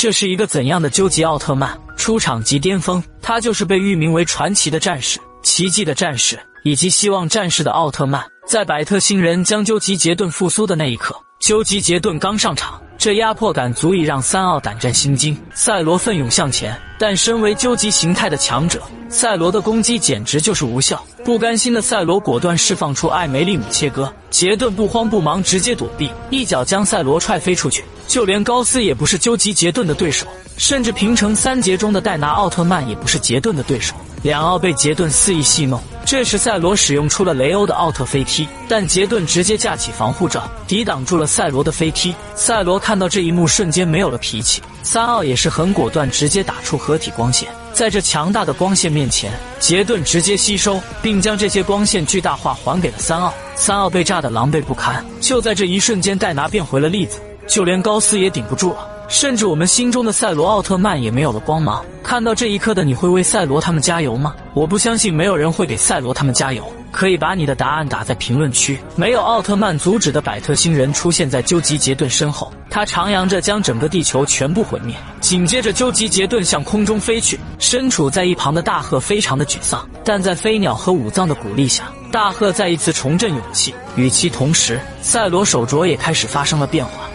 [0.00, 1.78] 这是一个怎样的究极奥特曼？
[1.94, 8.24] 出场即巅峰，他就是被誉名为传奇的战士、奇迹的战士以及希望战士的奥特曼。
[8.46, 12.80] 在百特星人将究极杰顿复苏的那一刻，究极杰顿刚上场。
[12.96, 21.04] 这压迫感足以让三奥胆战心惊，赛罗奋勇向前，但身为究极形态的强者，赛罗的攻击简直就是无效。
[21.26, 27.84] 不甘心的赛罗果断释放出艾梅利姆切割，杰顿不慌不忙直接躲避，一脚将赛罗踹飞出去。
[28.06, 30.26] 就连高斯也不是究极杰顿的对手，
[30.56, 33.94] 甚至平成三杰中的戴拿奥特曼也不是杰顿的对手。
[34.22, 42.14] 两奥被杰顿肆意戏弄，这时赛罗使用出了雷欧的奥特飞踢，但杰顿直接架起防护罩抵挡住了赛罗的飞踢。
[42.34, 44.60] 赛罗看到这一幕，瞬间没有了脾气。
[44.82, 47.48] 三奥也是很果断，直接打出合体光线，
[47.80, 53.32] 在这强大的光线面前，杰顿直接吸收，并将这些光线巨大化还给了三奥。
[53.54, 55.02] 三奥被炸得狼狈不堪。
[55.18, 58.86] 就在这一瞬间，戴拿变回了粒子，就连高斯也顶不住了。
[59.08, 61.82] 甚至我们心中的赛罗奥特曼也没有了光芒。
[62.02, 64.34] 看到这一刻的你会为赛罗他们加油吗？
[64.52, 66.70] 我不相信没有人会给赛罗他们加油。
[66.90, 68.78] 可以把你的答案打在评论区。
[68.96, 74.94] 没有奥特曼阻止的百特星人出现在究极杰顿身后，他徜徉着将整个地球全部毁灭。
[75.20, 77.38] 紧接着，究极杰顿向空中飞去。
[77.58, 83.74] 身处在一旁的大鹤非常的沮丧，但在飞鸟和武藏的鼓励下，大鹤再一次重振勇气。
[83.96, 87.09] 与其同时，赛罗手镯也开始发生了变化。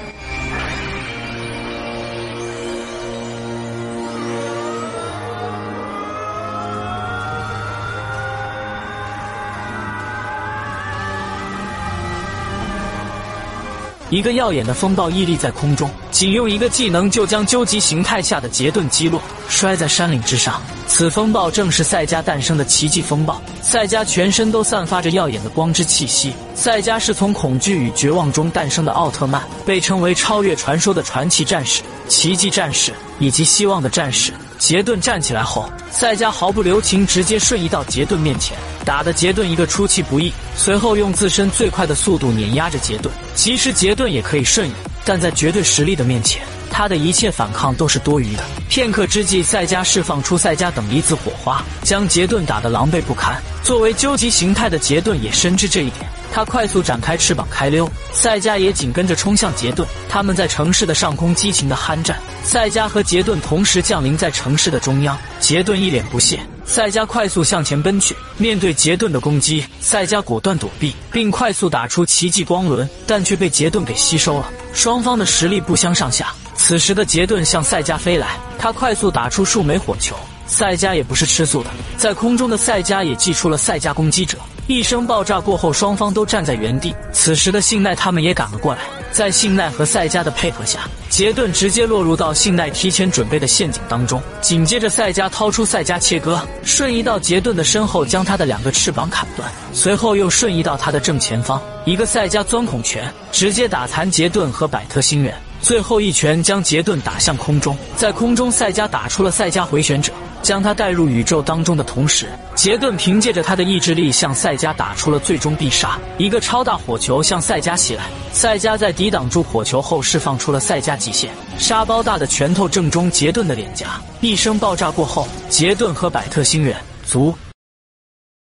[14.11, 20.61] 一个耀眼的风暴屹立在空中，仅用一个技能就将究极形态下的杰顿击落，摔在山岭之上。
[20.87, 23.41] 此风暴正是赛迦诞生的奇迹风暴。
[23.61, 26.33] 赛迦全身都散发着耀眼的光之气息。
[26.53, 34.31] 赛迦是从恐惧与绝望中诞生的奥特曼，被称为超越传说的传奇战士、奇迹战士以及希望的战士。
[34.59, 40.31] 杰顿站起来后，赛迦毫不留情，直接瞬移到杰顿面前，打得杰顿一个出其不意。
[40.55, 43.11] 随后用自身最快的速度碾压着杰顿。
[43.33, 44.73] 其实杰顿也可以瞬移，
[45.03, 48.43] 但在绝对实力的面前，他的一切反抗都是多余的。
[48.69, 53.35] 片刻之际，赛迦释放出赛迦等离子火花，将杰顿打得狼狈不堪。
[53.63, 56.05] 作为究极形态的杰顿也深知这一点。
[56.31, 59.87] 他快速展开翅膀开溜，赛迦也紧跟着冲向杰顿。
[60.09, 62.17] 他们在城市的上空激情的酣战。
[62.43, 65.17] 赛迦和杰顿同时降临在城市的中央。
[65.39, 68.15] 杰顿一脸不屑，赛迦快速向前奔去。
[68.37, 74.51] 面对杰顿的攻击，赛迦果断躲避，并快速打出奇迹光轮，但却被杰顿给吸收了。
[74.73, 76.33] 双方的实力不相上下。
[76.55, 80.15] 此时的杰顿向赛迦飞来，他快速打出数枚火球。
[80.47, 84.37] 赛迦也不是吃素的，在空中的赛迦也祭出了赛迦攻击者。
[84.67, 86.95] 一声爆炸过后，双方都站在原地。
[87.11, 88.79] 此时的信奈他们也赶了过来，
[89.11, 94.19] 在信奈和赛迦的配合下，杰顿直接落入到信奈提前准备的陷阱当中。
[94.41, 105.31] 紧接着，赛迦掏出赛迦切割，瞬移到杰顿的身后，将他的两个翅膀砍断，随后又瞬移到他的正前方，一个赛迦钻孔拳直接打残杰顿和百特星人，
[105.61, 107.77] 最后一拳将杰顿打向空中。
[107.95, 110.11] 在空中，赛迦打出了赛迦回旋者。
[110.41, 115.99] 将他带入宇宙当中的同时，杰顿凭借着他的意志力向赛赛迦打出了最终必杀。
[116.17, 123.99] 一个超大火球向赛迦袭来，赛迦在抵挡住火球后释放出了赛迦极限沙包大的拳头正中杰顿的脸颊。
[124.21, 127.35] 一声爆炸过后，杰顿和百特星人族